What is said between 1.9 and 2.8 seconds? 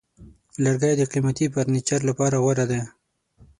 لپاره غوره